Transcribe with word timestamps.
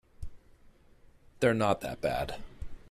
They're 1.41 1.53
not 1.53 1.81
that 1.81 2.01
bad. 2.01 2.37